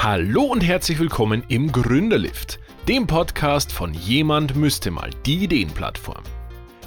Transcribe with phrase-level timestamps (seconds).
[0.00, 6.22] Hallo und herzlich willkommen im Gründerlift, dem Podcast von Jemand müsste mal die Ideenplattform.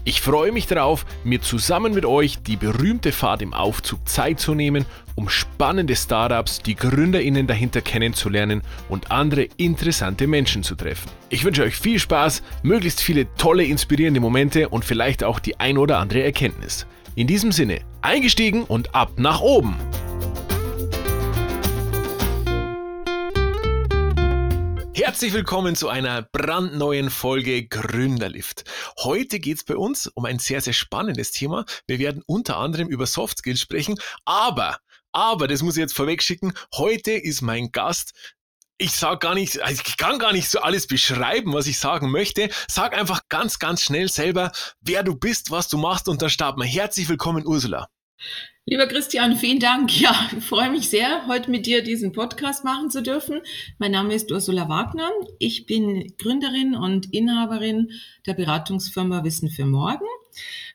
[0.05, 4.55] Ich freue mich darauf, mir zusammen mit euch die berühmte Fahrt im Aufzug Zeit zu
[4.55, 4.85] nehmen,
[5.15, 11.11] um spannende Startups, die Gründerinnen dahinter kennenzulernen und andere interessante Menschen zu treffen.
[11.27, 15.77] Ich wünsche euch viel Spaß, möglichst viele tolle, inspirierende Momente und vielleicht auch die ein
[15.77, 16.87] oder andere Erkenntnis.
[17.15, 19.75] In diesem Sinne, eingestiegen und ab nach oben!
[24.93, 28.65] Herzlich willkommen zu einer brandneuen Folge Gründerlift.
[28.99, 31.65] Heute geht es bei uns um ein sehr, sehr spannendes Thema.
[31.87, 33.95] Wir werden unter anderem über Soft Skills sprechen,
[34.25, 34.79] aber,
[35.13, 38.13] aber, das muss ich jetzt vorweg schicken, heute ist mein Gast
[38.77, 42.09] ich sag gar nicht, also ich kann gar nicht so alles beschreiben, was ich sagen
[42.09, 42.49] möchte.
[42.67, 46.59] Sag einfach ganz, ganz schnell selber, wer du bist, was du machst und dann starten
[46.59, 46.65] wir.
[46.65, 47.89] Herzlich willkommen, Ursula.
[48.71, 49.91] Lieber Christian, vielen Dank.
[49.99, 53.41] Ja, ich freue mich sehr, heute mit dir diesen Podcast machen zu dürfen.
[53.79, 55.09] Mein Name ist Ursula Wagner.
[55.39, 57.91] Ich bin Gründerin und Inhaberin
[58.25, 60.05] der Beratungsfirma Wissen für Morgen.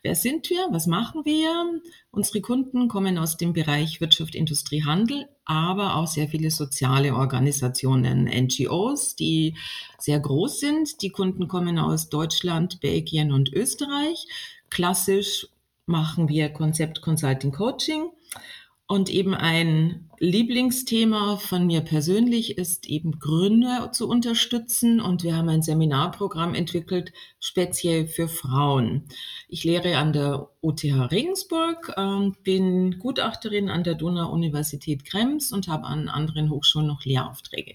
[0.03, 0.69] Wer sind wir?
[0.73, 1.81] Was machen wir?
[2.11, 8.25] Unsere Kunden kommen aus dem Bereich Wirtschaft, Industrie, Handel, aber auch sehr viele soziale Organisationen,
[8.25, 9.55] NGOs, die
[9.99, 11.01] sehr groß sind.
[11.01, 14.27] Die Kunden kommen aus Deutschland, Belgien und Österreich.
[14.69, 15.47] Klassisch
[15.87, 18.11] machen wir Konzept Consulting Coaching.
[18.89, 25.01] Und eben ein Lieblingsthema von mir persönlich ist eben Gründer zu unterstützen.
[25.01, 29.09] Und wir haben ein Seminarprogramm entwickelt, speziell für Frauen.
[29.49, 35.87] Ich lehre an der UTH Regensburg, äh, bin Gutachterin an der Donau-Universität Krems und habe
[35.87, 37.75] an anderen Hochschulen noch Lehraufträge.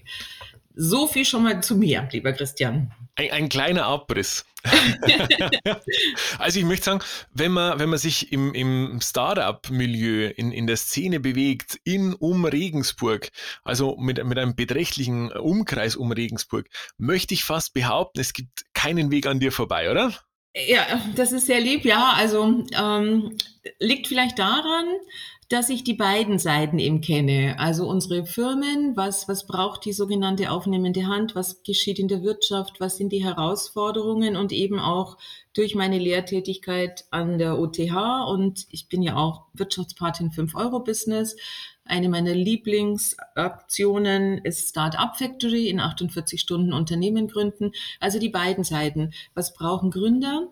[0.74, 2.92] So viel schon mal zu mir, lieber Christian.
[3.16, 4.46] Ein, ein kleiner Abriss.
[6.38, 7.00] also ich möchte sagen,
[7.32, 12.44] wenn man, wenn man sich im, im Startup-Milieu, in, in der Szene bewegt, in um
[12.44, 13.30] Regensburg,
[13.64, 19.10] also mit, mit einem beträchtlichen Umkreis um Regensburg, möchte ich fast behaupten, es gibt keinen
[19.10, 20.14] Weg an dir vorbei, oder?
[20.54, 22.12] Ja, das ist sehr lieb, ja.
[22.14, 23.36] Also ähm,
[23.78, 24.86] liegt vielleicht daran,
[25.52, 27.56] dass ich die beiden Seiten eben kenne.
[27.58, 32.80] Also unsere Firmen, was, was braucht die sogenannte aufnehmende Hand, was geschieht in der Wirtschaft,
[32.80, 35.18] was sind die Herausforderungen und eben auch
[35.52, 37.92] durch meine Lehrtätigkeit an der OTH
[38.28, 41.36] und ich bin ja auch Wirtschaftspatin 5-Euro-Business.
[41.84, 47.72] Eine meiner Lieblingsaktionen ist Start-up Factory in 48 Stunden Unternehmen gründen.
[48.00, 49.12] Also die beiden Seiten.
[49.34, 50.48] Was brauchen Gründer?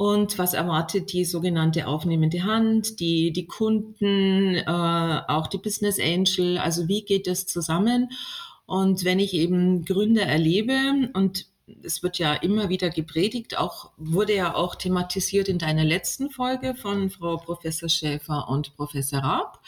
[0.00, 6.56] Und was erwartet die sogenannte aufnehmende Hand, die, die Kunden, äh, auch die Business Angel?
[6.56, 8.08] Also wie geht das zusammen?
[8.64, 11.48] Und wenn ich eben Gründer erlebe und
[11.82, 16.74] es wird ja immer wieder gepredigt, auch wurde ja auch thematisiert in deiner letzten Folge
[16.74, 19.60] von Frau Professor Schäfer und Professor Raab.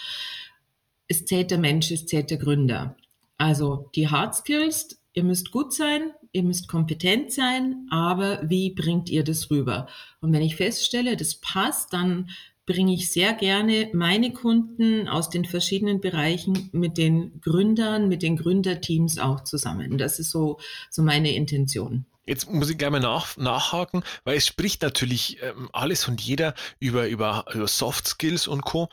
[1.09, 2.97] Es zählt der Mensch, es zählt der Gründer.
[3.37, 9.09] Also die Hard Skills, ihr müsst gut sein, ihr müsst kompetent sein, aber wie bringt
[9.10, 9.87] ihr das rüber?
[10.20, 12.31] Und wenn ich feststelle, das passt, dann
[12.65, 18.37] bringe ich sehr gerne meine Kunden aus den verschiedenen Bereichen mit den Gründern, mit den
[18.37, 19.98] Gründerteams auch zusammen.
[19.98, 22.06] Das ist so, so meine Intention.
[22.25, 26.54] Jetzt muss ich gleich mal nach, nachhaken, weil es spricht natürlich ähm, alles und jeder
[26.78, 28.88] über, über, über Soft Skills und Co.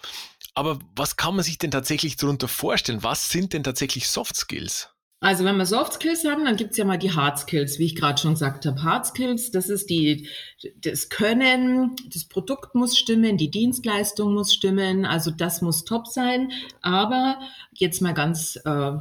[0.56, 3.04] Aber was kann man sich denn tatsächlich darunter vorstellen?
[3.04, 4.90] Was sind denn tatsächlich Soft Skills?
[5.22, 7.96] Also wenn wir Soft Skills haben, dann gibt's ja mal die Hard Skills, wie ich
[7.96, 8.82] gerade schon gesagt habe.
[8.84, 10.30] Hard Skills, das ist die,
[10.78, 16.52] das Können, das Produkt muss stimmen, die Dienstleistung muss stimmen, also das muss top sein.
[16.82, 17.38] Aber
[17.74, 18.92] jetzt mal ganz äh,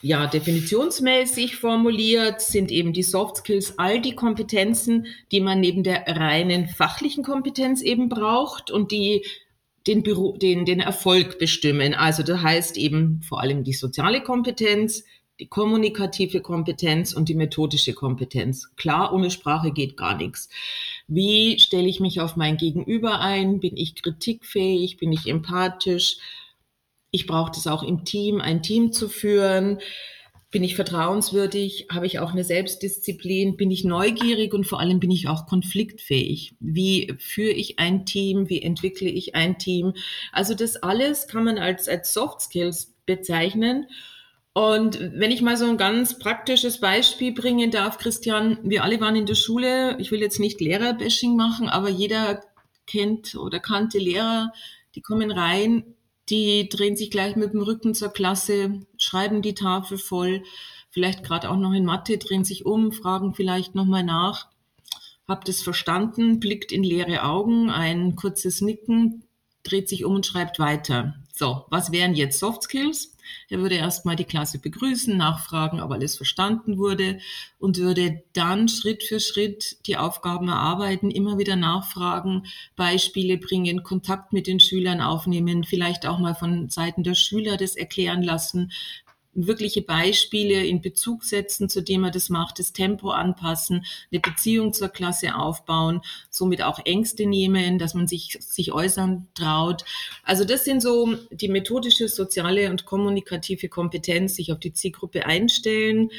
[0.00, 6.06] ja, definitionsmäßig formuliert sind eben die Soft Skills all die Kompetenzen, die man neben der
[6.06, 9.24] reinen fachlichen Kompetenz eben braucht und die
[9.86, 11.94] den, Büro, den, den Erfolg bestimmen.
[11.94, 15.04] Also das heißt eben vor allem die soziale Kompetenz,
[15.40, 18.70] die kommunikative Kompetenz und die methodische Kompetenz.
[18.76, 20.48] Klar, ohne Sprache geht gar nichts.
[21.08, 23.60] Wie stelle ich mich auf mein Gegenüber ein?
[23.60, 24.96] Bin ich kritikfähig?
[24.96, 26.18] Bin ich empathisch?
[27.10, 29.78] Ich brauche das auch im Team, ein Team zu führen.
[30.50, 31.88] Bin ich vertrauenswürdig?
[31.90, 33.56] Habe ich auch eine Selbstdisziplin?
[33.56, 36.54] Bin ich neugierig und vor allem bin ich auch konfliktfähig?
[36.60, 38.48] Wie führe ich ein Team?
[38.48, 39.94] Wie entwickle ich ein Team?
[40.30, 43.88] Also das alles kann man als, als Soft Skills bezeichnen.
[44.54, 49.16] Und wenn ich mal so ein ganz praktisches Beispiel bringen darf, Christian, wir alle waren
[49.16, 52.40] in der Schule, ich will jetzt nicht Lehrerbashing machen, aber jeder
[52.86, 54.52] kennt oder kannte Lehrer,
[54.94, 55.96] die kommen rein,
[56.28, 60.44] die drehen sich gleich mit dem Rücken zur Klasse, schreiben die Tafel voll,
[60.90, 64.46] vielleicht gerade auch noch in Mathe, drehen sich um, fragen vielleicht nochmal nach.
[65.26, 69.24] Habt es verstanden, blickt in leere Augen, ein kurzes Nicken,
[69.64, 71.16] dreht sich um und schreibt weiter.
[71.34, 73.13] So, was wären jetzt Soft Skills?
[73.48, 77.18] Er würde erstmal die Klasse begrüßen, nachfragen, ob alles verstanden wurde
[77.58, 84.32] und würde dann Schritt für Schritt die Aufgaben erarbeiten, immer wieder nachfragen, Beispiele bringen, Kontakt
[84.32, 88.72] mit den Schülern aufnehmen, vielleicht auch mal von Seiten der Schüler das erklären lassen,
[89.34, 94.72] wirkliche Beispiele in Bezug setzen, zu dem er das macht, das Tempo anpassen, eine Beziehung
[94.72, 96.00] zur Klasse aufbauen,
[96.30, 99.84] somit auch Ängste nehmen, dass man sich, sich äußern traut.
[100.22, 106.10] Also das sind so die methodische, soziale und kommunikative Kompetenz, sich auf die Zielgruppe einstellen,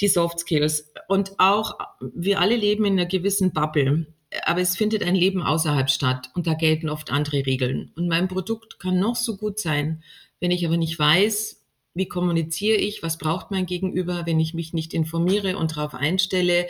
[0.00, 0.92] die Soft Skills.
[1.08, 4.06] Und auch wir alle leben in einer gewissen Bubble
[4.42, 7.92] aber es findet ein Leben außerhalb statt und da gelten oft andere Regeln.
[7.96, 10.02] Und mein Produkt kann noch so gut sein,
[10.40, 11.63] wenn ich aber nicht weiß,
[11.94, 16.66] wie kommuniziere ich, was braucht mein Gegenüber, wenn ich mich nicht informiere und darauf einstelle,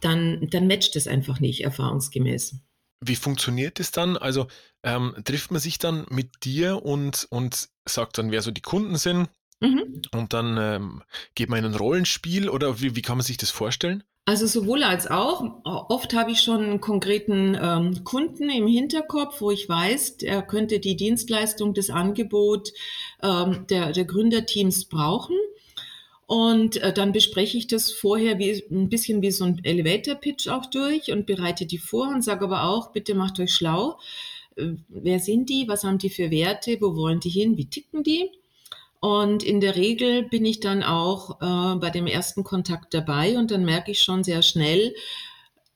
[0.00, 2.56] dann, dann matcht es einfach nicht erfahrungsgemäß.
[3.00, 4.16] Wie funktioniert es dann?
[4.16, 4.46] Also
[4.82, 8.96] ähm, trifft man sich dann mit dir und, und sagt dann, wer so die Kunden
[8.96, 9.28] sind?
[9.60, 10.02] Mhm.
[10.12, 11.02] Und dann ähm,
[11.34, 14.04] geht man in ein Rollenspiel oder wie, wie kann man sich das vorstellen?
[14.26, 15.44] Also sowohl als auch.
[15.64, 20.80] Oft habe ich schon einen konkreten ähm, Kunden im Hinterkopf, wo ich weiß, er könnte
[20.80, 22.72] die Dienstleistung, das Angebot
[23.22, 25.36] ähm, der, der Gründerteams brauchen.
[26.26, 30.66] Und äh, dann bespreche ich das vorher wie, ein bisschen wie so ein Elevator-Pitch auch
[30.66, 33.98] durch und bereite die vor und sage aber auch, bitte macht euch schlau.
[34.56, 35.68] Äh, wer sind die?
[35.68, 36.78] Was haben die für Werte?
[36.80, 37.58] Wo wollen die hin?
[37.58, 38.30] Wie ticken die?
[39.04, 43.50] Und in der Regel bin ich dann auch äh, bei dem ersten Kontakt dabei und
[43.50, 44.94] dann merke ich schon sehr schnell,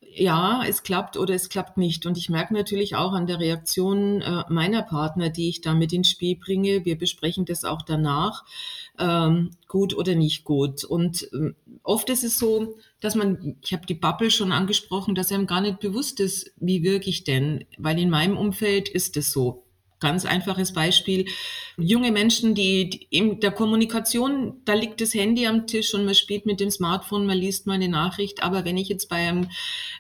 [0.01, 2.07] ja, es klappt oder es klappt nicht.
[2.07, 5.93] Und ich merke natürlich auch an der Reaktion äh, meiner Partner, die ich da mit
[5.93, 6.87] ins Spiel bringe.
[6.87, 8.47] Wir besprechen das auch danach,
[8.99, 10.85] ähm, gut oder nicht gut.
[10.85, 15.31] Und ähm, oft ist es so, dass man, ich habe die Bubble schon angesprochen, dass
[15.33, 19.33] einem gar nicht bewusst ist, wie wirke ich denn, weil in meinem Umfeld ist es
[19.33, 19.68] so.
[20.01, 21.27] Ganz einfaches Beispiel.
[21.77, 26.15] Junge Menschen, die, die in der Kommunikation, da liegt das Handy am Tisch und man
[26.15, 28.43] spielt mit dem Smartphone, man liest mal eine Nachricht.
[28.43, 29.49] Aber wenn ich jetzt bei einem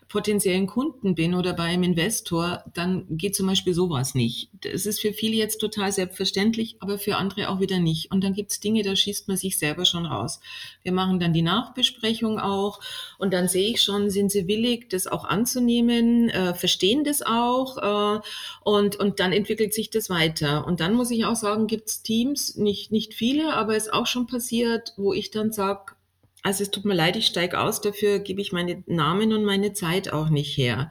[0.08, 4.48] potenziellen Kunden bin oder bei einem Investor, dann geht zum Beispiel sowas nicht.
[4.62, 8.10] Das ist für viele jetzt total selbstverständlich, aber für andere auch wieder nicht.
[8.10, 10.40] Und dann gibt es Dinge, da schießt man sich selber schon raus.
[10.82, 12.80] Wir machen dann die Nachbesprechung auch
[13.18, 17.76] und dann sehe ich schon, sind sie willig, das auch anzunehmen, äh, verstehen das auch
[17.76, 18.20] äh,
[18.64, 20.66] und, und dann entwickelt sich das weiter.
[20.66, 23.92] Und dann muss ich auch sagen, gibt es Teams, nicht, nicht viele, aber es ist
[23.92, 25.97] auch schon passiert, wo ich dann sage,
[26.42, 29.72] also es tut mir leid, ich steige aus, dafür gebe ich meine Namen und meine
[29.72, 30.90] Zeit auch nicht her.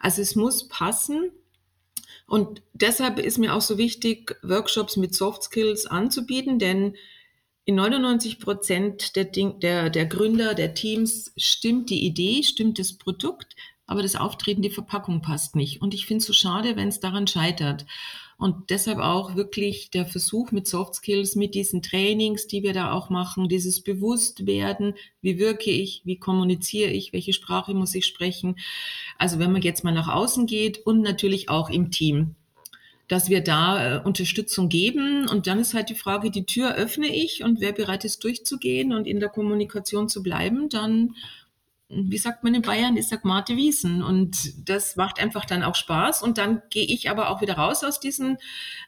[0.00, 1.30] Also es muss passen.
[2.26, 6.96] Und deshalb ist mir auch so wichtig, Workshops mit Soft Skills anzubieten, denn
[7.64, 13.54] in 99 Prozent der, der, der Gründer, der Teams stimmt die Idee, stimmt das Produkt,
[13.86, 15.82] aber das Auftreten, die Verpackung passt nicht.
[15.82, 17.86] Und ich finde es so schade, wenn es daran scheitert.
[18.38, 22.92] Und deshalb auch wirklich der Versuch mit Soft Skills, mit diesen Trainings, die wir da
[22.92, 28.56] auch machen, dieses Bewusstwerden, wie wirke ich, wie kommuniziere ich, welche Sprache muss ich sprechen.
[29.16, 32.34] Also wenn man jetzt mal nach außen geht und natürlich auch im Team
[33.08, 35.28] dass wir da äh, Unterstützung geben.
[35.28, 38.92] Und dann ist halt die Frage, die Tür öffne ich und wer bereit ist durchzugehen
[38.92, 41.14] und in der Kommunikation zu bleiben, dann
[41.88, 44.02] wie sagt man in Bayern, ich sag Marte Wiesen.
[44.02, 46.22] Und das macht einfach dann auch Spaß.
[46.22, 48.38] Und dann gehe ich aber auch wieder raus aus diesen,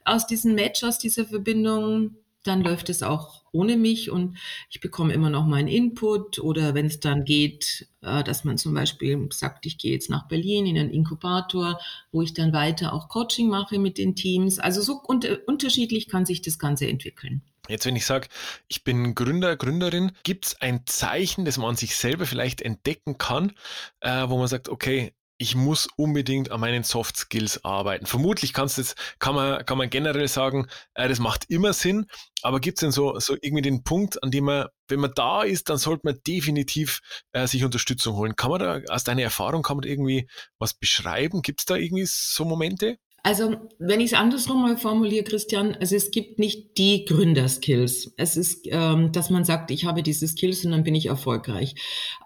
[0.04, 2.16] aus diesen Match, aus dieser Verbindung.
[2.42, 4.36] Dann läuft es auch ohne mich und
[4.70, 6.38] ich bekomme immer noch meinen Input.
[6.38, 10.26] Oder wenn es dann geht, äh, dass man zum Beispiel sagt, ich gehe jetzt nach
[10.28, 11.78] Berlin in einen Inkubator,
[12.10, 14.58] wo ich dann weiter auch Coaching mache mit den Teams.
[14.58, 15.00] Also so
[15.46, 17.42] unterschiedlich kann sich das Ganze entwickeln.
[17.68, 18.28] Jetzt, wenn ich sage,
[18.66, 23.52] ich bin Gründer, Gründerin, gibt es ein Zeichen, das man sich selber vielleicht entdecken kann,
[24.00, 28.06] äh, wo man sagt, okay, ich muss unbedingt an meinen Soft Skills arbeiten.
[28.06, 32.06] Vermutlich kannst das, kann man, kann man generell sagen, äh, das macht immer Sinn,
[32.42, 35.42] aber gibt es denn so, so irgendwie den Punkt, an dem man, wenn man da
[35.44, 37.00] ist, dann sollte man definitiv
[37.32, 38.34] äh, sich Unterstützung holen.
[38.34, 41.42] Kann man da aus deiner Erfahrung, kann man irgendwie was beschreiben?
[41.42, 42.98] Gibt es da irgendwie so Momente?
[43.24, 48.14] Also, wenn ich es andersrum mal formuliere, Christian, also es gibt nicht die Gründerskills.
[48.16, 51.74] Es ist, ähm, dass man sagt, ich habe diese Skills und dann bin ich erfolgreich.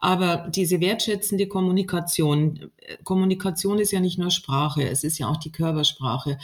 [0.00, 5.38] Aber diese wertschätzende Kommunikation, äh, Kommunikation ist ja nicht nur Sprache, es ist ja auch
[5.38, 6.37] die Körpersprache.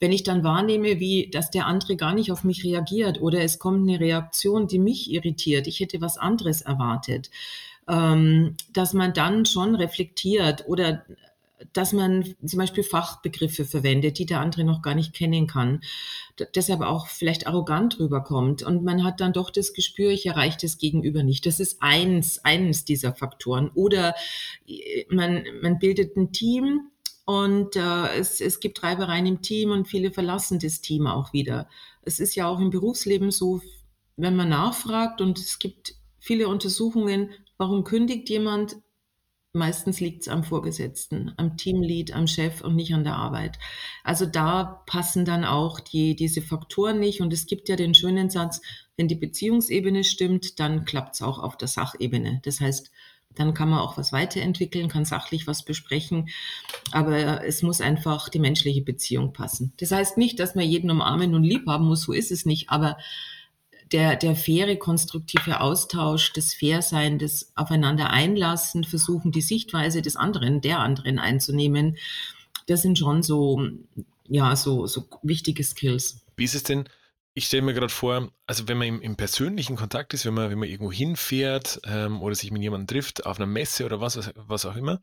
[0.00, 3.58] Wenn ich dann wahrnehme, wie, dass der andere gar nicht auf mich reagiert oder es
[3.58, 7.30] kommt eine Reaktion, die mich irritiert, ich hätte was anderes erwartet,
[7.88, 11.04] ähm, dass man dann schon reflektiert oder
[11.72, 15.80] dass man zum Beispiel Fachbegriffe verwendet, die der andere noch gar nicht kennen kann,
[16.54, 20.78] deshalb auch vielleicht arrogant rüberkommt und man hat dann doch das Gespür, ich erreiche das
[20.78, 21.46] Gegenüber nicht.
[21.46, 23.70] Das ist eins, eines dieser Faktoren.
[23.74, 24.14] Oder
[24.66, 26.90] äh, man, man bildet ein Team,
[27.26, 31.68] und äh, es, es gibt Reibereien im Team und viele verlassen das Team auch wieder.
[32.02, 33.62] Es ist ja auch im Berufsleben so,
[34.16, 38.76] wenn man nachfragt und es gibt viele Untersuchungen, warum kündigt jemand,
[39.56, 43.56] Meistens liegt es am Vorgesetzten, am Teamlead, am Chef und nicht an der Arbeit.
[44.02, 47.20] Also da passen dann auch die, diese Faktoren nicht.
[47.20, 48.60] Und es gibt ja den schönen Satz,
[48.96, 52.40] wenn die Beziehungsebene stimmt, dann klappt es auch auf der Sachebene.
[52.42, 52.90] Das heißt,
[53.36, 56.28] dann kann man auch was weiterentwickeln, kann sachlich was besprechen,
[56.90, 59.72] aber es muss einfach die menschliche Beziehung passen.
[59.78, 62.70] Das heißt nicht, dass man jeden umarmen und lieb haben muss, so ist es nicht,
[62.70, 62.96] aber
[63.94, 70.60] der, der faire, konstruktive Austausch, das Fairsein, das Aufeinander einlassen, versuchen, die Sichtweise des anderen,
[70.60, 71.96] der anderen einzunehmen,
[72.66, 73.68] das sind schon so,
[74.26, 76.24] ja, so, so wichtige Skills.
[76.36, 76.88] Wie ist es denn?
[77.34, 80.50] Ich stelle mir gerade vor, also wenn man im, im, persönlichen Kontakt ist, wenn man,
[80.50, 84.18] wenn man irgendwo hinfährt ähm, oder sich mit jemandem trifft, auf einer Messe oder was,
[84.34, 85.00] was auch immer,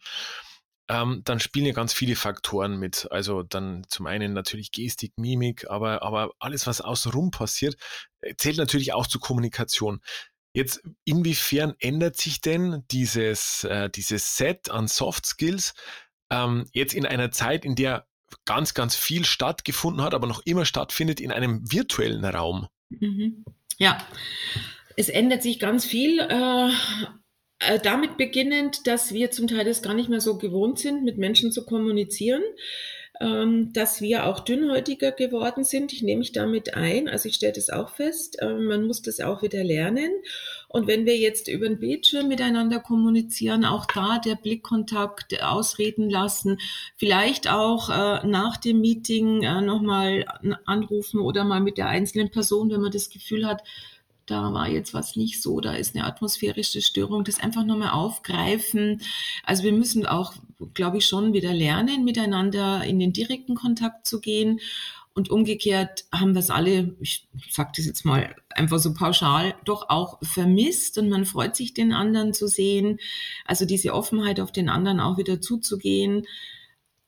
[0.92, 3.08] ähm, dann spielen ja ganz viele Faktoren mit.
[3.12, 7.78] Also dann zum einen natürlich Gestik, Mimik, aber, aber alles, was außenrum passiert,
[8.20, 10.02] äh, zählt natürlich auch zur Kommunikation.
[10.54, 15.74] Jetzt, inwiefern ändert sich denn dieses, äh, dieses Set an Soft Skills
[16.30, 18.06] ähm, jetzt in einer Zeit, in der
[18.44, 22.68] ganz, ganz viel stattgefunden hat, aber noch immer stattfindet in einem virtuellen Raum?
[22.90, 23.46] Mhm.
[23.78, 24.06] Ja,
[24.98, 26.20] es ändert sich ganz viel.
[26.20, 26.72] Äh,
[27.84, 31.52] damit beginnend, dass wir zum Teil das gar nicht mehr so gewohnt sind, mit Menschen
[31.52, 32.42] zu kommunizieren,
[33.22, 35.94] ähm, dass wir auch dünnhäutiger geworden sind.
[35.94, 39.20] Ich nehme mich damit ein, also ich stelle das auch fest, äh, man muss das
[39.20, 40.10] auch wieder lernen.
[40.68, 46.58] Und wenn wir jetzt über den Bildschirm miteinander kommunizieren, auch da der Blickkontakt ausreden lassen,
[46.96, 50.26] vielleicht auch äh, nach dem Meeting äh, nochmal
[50.66, 53.62] anrufen oder mal mit der einzelnen Person, wenn man das Gefühl hat,
[54.26, 59.02] da war jetzt was nicht so, da ist eine atmosphärische Störung, das einfach nochmal aufgreifen.
[59.44, 60.34] Also wir müssen auch,
[60.74, 64.60] glaube ich, schon wieder lernen, miteinander in den direkten Kontakt zu gehen.
[65.14, 69.90] Und umgekehrt haben wir es alle, ich sage das jetzt mal einfach so pauschal, doch
[69.90, 72.98] auch vermisst und man freut sich, den anderen zu sehen.
[73.46, 76.26] Also diese Offenheit auf den anderen auch wieder zuzugehen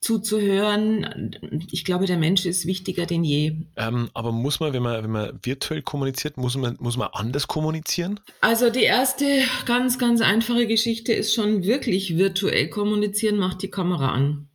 [0.04, 1.32] zuzuhören.
[1.72, 3.56] Ich glaube, der Mensch ist wichtiger denn je.
[3.78, 7.48] Ähm, aber muss man, wenn man, wenn man virtuell kommuniziert, muss man, muss man anders
[7.48, 8.20] kommunizieren?
[8.42, 9.26] Also die erste
[9.66, 14.50] ganz, ganz einfache Geschichte ist schon wirklich virtuell kommunizieren, macht die Kamera an.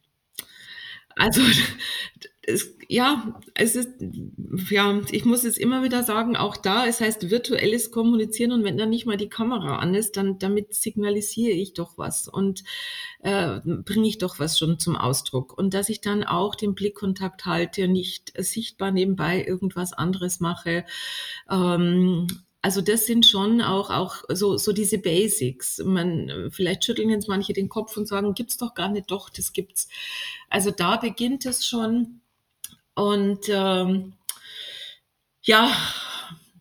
[1.17, 1.41] Also
[2.43, 3.91] es, ja, es ist,
[4.71, 8.79] ja, ich muss es immer wieder sagen, auch da, es heißt virtuelles Kommunizieren und wenn
[8.79, 12.65] dann nicht mal die Kamera an ist, dann damit signalisiere ich doch was und
[13.21, 15.57] äh, bringe ich doch was schon zum Ausdruck.
[15.59, 20.87] Und dass ich dann auch den Blickkontakt halte, nicht sichtbar nebenbei irgendwas anderes mache.
[21.51, 22.27] Ähm,
[22.63, 25.83] also das sind schon auch, auch so, so diese Basics.
[25.85, 29.53] Man, vielleicht schütteln jetzt manche den Kopf und sagen, gibt's doch gar nicht, doch, das
[29.53, 29.89] gibt's.
[30.49, 32.23] Also da beginnt es schon
[32.99, 34.15] und ähm,
[35.43, 35.71] ja,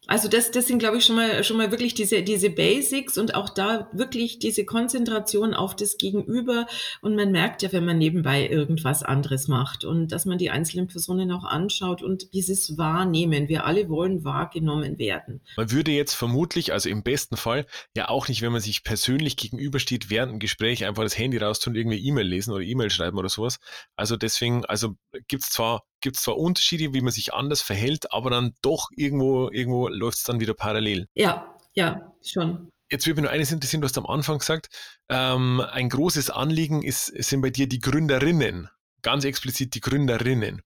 [0.08, 3.36] also das, das sind, glaube ich, schon mal, schon mal wirklich diese, diese Basics und
[3.36, 6.66] auch da wirklich diese Konzentration auf das Gegenüber.
[7.02, 10.88] Und man merkt ja, wenn man nebenbei irgendwas anderes macht und dass man die einzelnen
[10.88, 13.50] Personen auch anschaut und dieses Wahrnehmen.
[13.50, 15.42] Wir alle wollen wahrgenommen werden.
[15.58, 17.66] Man würde jetzt vermutlich, also im besten Fall,
[17.96, 21.76] ja auch nicht, wenn man sich persönlich gegenübersteht, während einem Gespräch einfach das Handy raustun,
[21.76, 23.60] irgendwie E-Mail lesen oder E-Mail schreiben oder sowas.
[23.98, 24.96] Also deswegen, also
[25.28, 28.90] gibt es zwar gibt es zwar Unterschiede, wie man sich anders verhält, aber dann doch
[28.96, 31.08] irgendwo, irgendwo läuft es dann wieder parallel.
[31.14, 32.70] Ja, ja, schon.
[32.90, 34.70] Jetzt würde mich nur eines interessieren, du hast am Anfang gesagt,
[35.10, 38.70] ähm, ein großes Anliegen ist, sind bei dir die Gründerinnen.
[39.02, 40.62] Ganz explizit die Gründerinnen.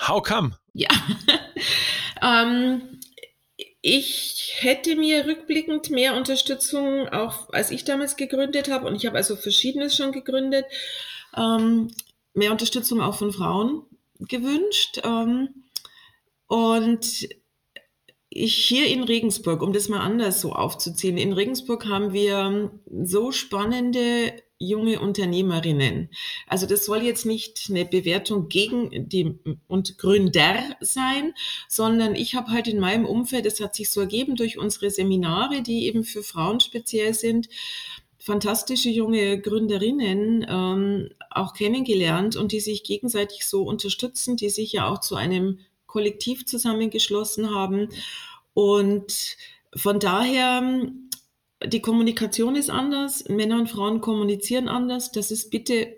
[0.00, 0.58] How come?
[0.72, 0.88] Ja.
[2.22, 3.00] ähm,
[3.80, 9.16] ich hätte mir rückblickend mehr Unterstützung, auch als ich damals gegründet habe, und ich habe
[9.16, 10.66] also Verschiedenes schon gegründet,
[11.36, 11.92] ähm,
[12.34, 13.82] mehr Unterstützung auch von Frauen
[14.20, 15.00] gewünscht.
[15.04, 15.64] Ähm,
[16.46, 17.28] und
[18.30, 22.70] ich hier in Regensburg, um das mal anders so aufzuziehen, in Regensburg haben wir
[23.04, 26.10] so spannende junge Unternehmerinnen.
[26.48, 31.32] Also das soll jetzt nicht eine Bewertung gegen die und Gründer sein,
[31.68, 35.62] sondern ich habe halt in meinem Umfeld, das hat sich so ergeben durch unsere Seminare,
[35.62, 37.48] die eben für Frauen speziell sind,
[38.18, 44.88] fantastische junge Gründerinnen ähm, auch kennengelernt und die sich gegenseitig so unterstützen, die sich ja
[44.88, 47.88] auch zu einem Kollektiv zusammengeschlossen haben.
[48.54, 49.36] Und
[49.74, 50.90] von daher,
[51.64, 55.12] die Kommunikation ist anders, Männer und Frauen kommunizieren anders.
[55.12, 55.96] Das ist bitte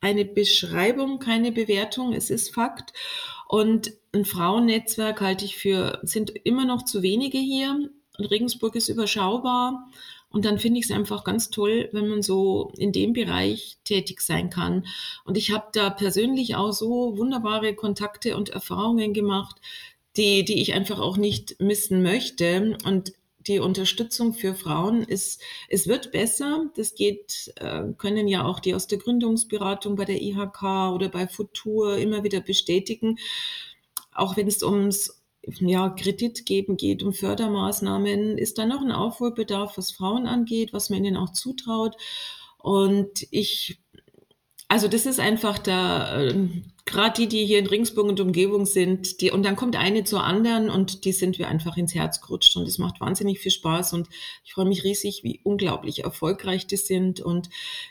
[0.00, 2.92] eine Beschreibung, keine Bewertung, es ist Fakt.
[3.48, 7.90] Und ein Frauennetzwerk halte ich für, sind immer noch zu wenige hier.
[8.18, 9.88] Und Regensburg ist überschaubar.
[10.30, 14.20] Und dann finde ich es einfach ganz toll, wenn man so in dem Bereich tätig
[14.20, 14.86] sein kann.
[15.24, 19.56] Und ich habe da persönlich auch so wunderbare Kontakte und Erfahrungen gemacht,
[20.16, 22.76] die, die ich einfach auch nicht missen möchte.
[22.84, 23.12] Und
[23.46, 26.66] die Unterstützung für Frauen ist, es wird besser.
[26.76, 31.26] Das geht, äh, können ja auch die aus der Gründungsberatung bei der IHK oder bei
[31.26, 33.18] Futur immer wieder bestätigen.
[34.12, 39.76] Auch wenn es ums ja, Kredit geben geht, um Fördermaßnahmen, ist da noch ein Aufholbedarf,
[39.78, 41.96] was Frauen angeht, was man ihnen auch zutraut.
[42.58, 43.80] Und ich,
[44.68, 46.48] also das ist einfach da, äh,
[46.90, 50.24] gerade die, die hier in Ringsburg und Umgebung sind, die, und dann kommt eine zur
[50.24, 53.92] anderen und die sind wir einfach ins Herz gerutscht und es macht wahnsinnig viel Spaß
[53.92, 54.08] und
[54.44, 57.48] ich freue mich riesig, wie unglaublich erfolgreich die sind und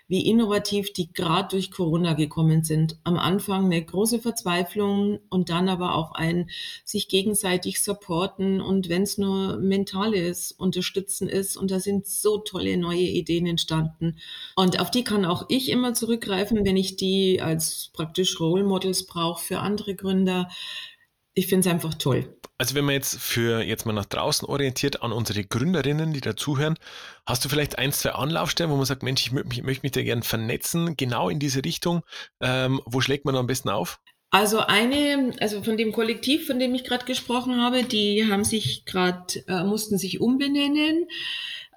[0.07, 2.97] wie innovativ die gerade durch Corona gekommen sind.
[3.05, 6.49] Am Anfang eine große Verzweiflung und dann aber auch ein
[6.83, 12.75] sich gegenseitig supporten und wenn es nur mentales Unterstützen ist und da sind so tolle
[12.75, 14.17] neue Ideen entstanden
[14.55, 18.88] und auf die kann auch ich immer zurückgreifen, wenn ich die als praktisch Role Model
[18.89, 20.49] Models brauche für andere Gründer.
[21.33, 22.35] Ich finde es einfach toll.
[22.57, 26.75] Also wenn man jetzt für jetzt mal nach draußen orientiert an unsere Gründerinnen, die dazuhören,
[27.25, 30.23] hast du vielleicht ein, zwei Anlaufstellen, wo man sagt, Mensch, ich, möchte mich da gerne
[30.23, 32.01] vernetzen, genau in diese Richtung.
[32.41, 34.01] Ähm, wo schlägt man am besten auf?
[34.31, 38.83] Also eine, also von dem Kollektiv, von dem ich gerade gesprochen habe, die haben sich
[38.85, 41.07] gerade, äh, mussten sich umbenennen.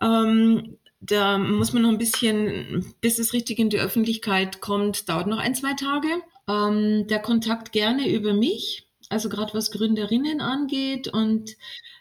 [0.03, 5.29] Ähm, da muss man noch ein bisschen, bis es richtig in die Öffentlichkeit kommt, dauert
[5.29, 6.09] noch ein, zwei Tage.
[6.49, 11.57] Ähm, der Kontakt gerne über mich, also gerade was Gründerinnen angeht und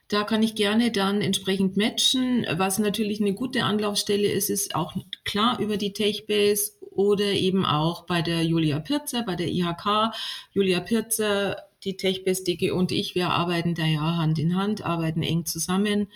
[0.08, 2.46] da kann ich gerne dann entsprechend matchen.
[2.52, 4.94] Was natürlich eine gute Anlaufstelle ist, ist auch
[5.24, 10.14] klar über die Techbase oder eben auch bei der Julia Pirzer, bei der IHK.
[10.52, 15.24] Julia Pirzer die TechBest DG und ich, wir arbeiten da ja Hand in Hand, arbeiten
[15.24, 16.08] eng zusammen.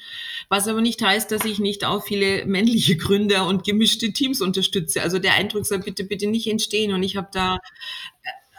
[0.50, 5.02] Was aber nicht heißt, dass ich nicht auch viele männliche Gründer und gemischte Teams unterstütze.
[5.02, 6.94] Also der Eindruck soll bitte, bitte nicht entstehen.
[6.94, 7.60] Und ich habe da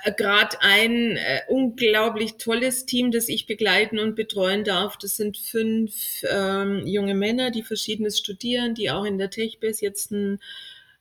[0.05, 4.97] äh, gerade ein äh, unglaublich tolles Team, das ich begleiten und betreuen darf.
[4.97, 10.11] Das sind fünf ähm, junge Männer, die verschiedenes studieren, die auch in der TechBase jetzt
[10.11, 10.39] ein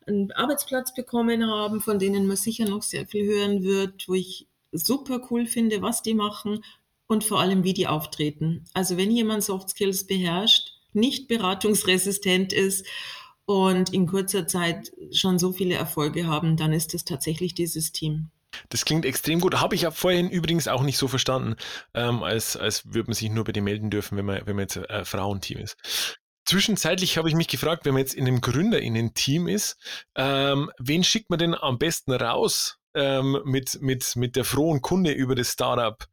[0.07, 4.45] einen Arbeitsplatz bekommen haben, von denen man sicher noch sehr viel hören wird, wo ich
[4.77, 6.63] super cool finde, was die machen
[7.07, 8.65] und vor allem, wie die auftreten.
[8.73, 12.85] Also wenn jemand Soft Skills beherrscht, nicht beratungsresistent ist
[13.45, 18.29] und in kurzer Zeit schon so viele Erfolge haben, dann ist es tatsächlich dieses Team.
[18.69, 19.59] Das klingt extrem gut.
[19.59, 21.55] Habe ich ja vorhin übrigens auch nicht so verstanden,
[21.93, 24.63] ähm, als, als würde man sich nur bei dir melden dürfen, wenn man, wenn man
[24.63, 25.77] jetzt äh, Frauenteam ist.
[26.45, 29.77] Zwischenzeitlich habe ich mich gefragt, wenn man jetzt in einem GründerInnen-Team ist,
[30.15, 35.11] ähm, wen schickt man denn am besten raus ähm, mit, mit, mit der frohen Kunde
[35.11, 36.03] über das Startup?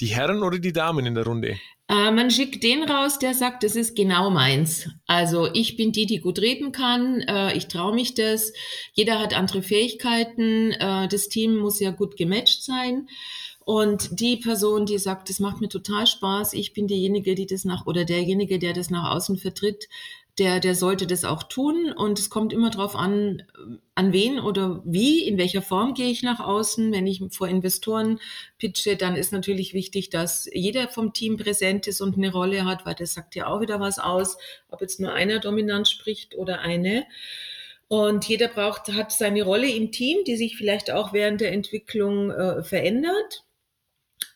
[0.00, 1.58] Die Herren oder die Damen in der Runde?
[1.88, 4.88] Äh, man schickt den raus, der sagt, das ist genau meins.
[5.06, 7.20] Also ich bin die, die gut reden kann.
[7.20, 8.52] Äh, ich traue mich das.
[8.94, 10.72] Jeder hat andere Fähigkeiten.
[10.72, 13.08] Äh, das Team muss ja gut gematcht sein.
[13.64, 17.64] Und die Person, die sagt, das macht mir total Spaß, ich bin diejenige, die das
[17.64, 19.88] nach, oder derjenige, der das nach außen vertritt,
[20.38, 21.92] der, der sollte das auch tun.
[21.92, 23.42] Und es kommt immer darauf an,
[23.94, 26.92] an wen oder wie, in welcher Form gehe ich nach außen.
[26.92, 28.18] Wenn ich vor Investoren
[28.58, 32.86] pitche, dann ist natürlich wichtig, dass jeder vom Team präsent ist und eine Rolle hat,
[32.86, 34.38] weil das sagt ja auch wieder was aus,
[34.70, 37.04] ob jetzt nur einer dominant spricht oder eine.
[37.88, 42.30] Und jeder braucht, hat seine Rolle im Team, die sich vielleicht auch während der Entwicklung
[42.30, 43.44] äh, verändert.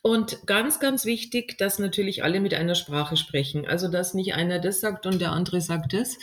[0.07, 3.66] Und ganz, ganz wichtig, dass natürlich alle mit einer Sprache sprechen.
[3.66, 6.16] Also, dass nicht einer das sagt und der andere sagt das.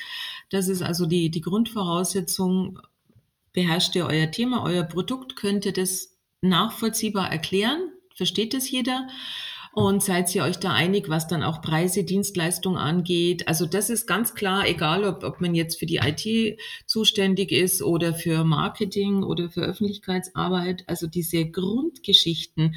[0.50, 2.80] Das ist also die, die Grundvoraussetzung.
[3.52, 5.36] Beherrscht ihr euer Thema, euer Produkt?
[5.36, 7.92] Könnt ihr das nachvollziehbar erklären?
[8.16, 9.06] Versteht das jeder?
[9.74, 13.50] Und seid ihr euch da einig, was dann auch Preise, Dienstleistungen angeht?
[13.50, 17.82] Also das ist ganz klar, egal ob, ob man jetzt für die IT zuständig ist
[17.82, 20.84] oder für Marketing oder für Öffentlichkeitsarbeit.
[20.88, 22.76] Also diese Grundgeschichten,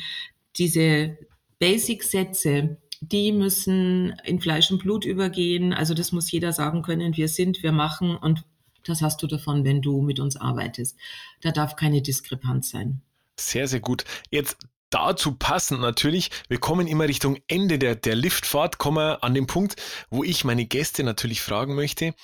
[0.58, 1.18] diese
[1.58, 5.72] Basic-Sätze, die müssen in Fleisch und Blut übergehen.
[5.72, 8.44] Also das muss jeder sagen können, wir sind, wir machen und
[8.84, 10.96] das hast du davon, wenn du mit uns arbeitest.
[11.40, 13.02] Da darf keine Diskrepanz sein.
[13.38, 14.04] Sehr, sehr gut.
[14.30, 14.56] Jetzt
[14.90, 19.46] dazu passend natürlich, wir kommen immer Richtung Ende der, der Liftfahrt, kommen wir an den
[19.46, 19.76] Punkt,
[20.10, 22.14] wo ich meine Gäste natürlich fragen möchte.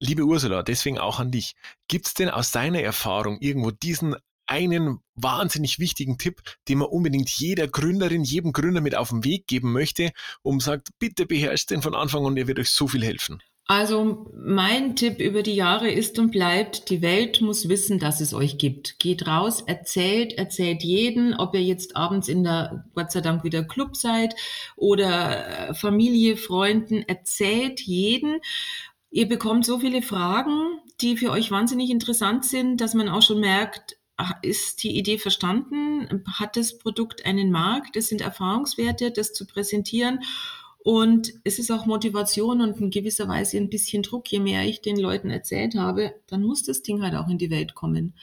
[0.00, 1.54] Liebe Ursula, deswegen auch an dich.
[1.86, 4.16] Gibt es denn aus deiner Erfahrung irgendwo diesen
[4.50, 9.46] einen wahnsinnig wichtigen Tipp, den man unbedingt jeder Gründerin, jedem Gründer mit auf den Weg
[9.46, 10.10] geben möchte,
[10.42, 13.40] um sagt, bitte beherrscht den von Anfang an, der wird euch so viel helfen.
[13.66, 18.34] Also mein Tipp über die Jahre ist und bleibt, die Welt muss wissen, dass es
[18.34, 18.98] euch gibt.
[18.98, 23.62] Geht raus, erzählt, erzählt jeden, ob ihr jetzt abends in der, Gott sei Dank, wieder
[23.62, 24.34] Club seid
[24.74, 28.40] oder äh, Familie, Freunden, erzählt jeden
[29.12, 33.40] Ihr bekommt so viele Fragen, die für euch wahnsinnig interessant sind, dass man auch schon
[33.40, 33.96] merkt,
[34.42, 36.24] ist die Idee verstanden?
[36.26, 37.96] Hat das Produkt einen Markt?
[37.96, 40.20] Das sind Erfahrungswerte, das zu präsentieren.
[40.82, 44.32] Und es ist auch Motivation und in gewisser Weise ein bisschen Druck.
[44.32, 47.50] Je mehr ich den Leuten erzählt habe, dann muss das Ding halt auch in die
[47.50, 48.14] Welt kommen.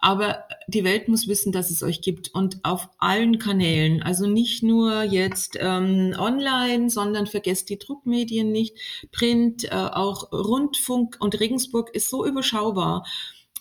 [0.00, 4.02] Aber die Welt muss wissen, dass es euch gibt und auf allen Kanälen.
[4.02, 8.78] Also nicht nur jetzt ähm, online, sondern vergesst die Druckmedien nicht.
[9.12, 13.04] Print, äh, auch Rundfunk und Regensburg ist so überschaubar.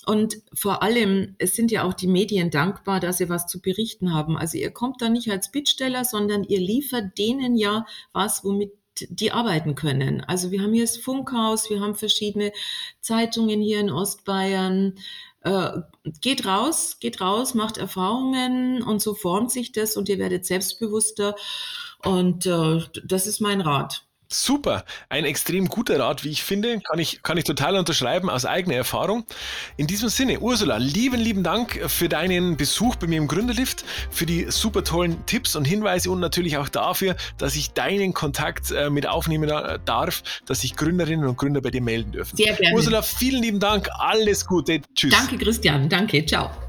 [0.05, 4.13] Und vor allem, es sind ja auch die Medien dankbar, dass sie was zu berichten
[4.13, 4.37] haben.
[4.37, 8.71] Also ihr kommt da nicht als Bittsteller, sondern ihr liefert denen ja was, womit
[9.09, 10.21] die arbeiten können.
[10.21, 12.51] Also wir haben hier das Funkhaus, wir haben verschiedene
[13.01, 14.95] Zeitungen hier in Ostbayern.
[15.41, 15.81] Äh,
[16.21, 21.35] geht raus, geht raus, macht Erfahrungen und so formt sich das und ihr werdet selbstbewusster.
[22.03, 24.08] Und äh, das ist mein Rat.
[24.31, 28.45] Super, ein extrem guter Rat, wie ich finde, kann ich, kann ich total unterschreiben aus
[28.45, 29.25] eigener Erfahrung.
[29.75, 34.27] In diesem Sinne, Ursula, lieben, lieben Dank für deinen Besuch bei mir im Gründerlift, für
[34.27, 38.91] die super tollen Tipps und Hinweise und natürlich auch dafür, dass ich deinen Kontakt äh,
[38.91, 42.37] mit aufnehmen äh, darf, dass sich Gründerinnen und Gründer bei dir melden dürfen.
[42.37, 42.75] Sehr gerne.
[42.75, 45.11] Ursula, vielen lieben Dank, alles Gute, tschüss.
[45.11, 46.68] Danke, Christian, danke, ciao.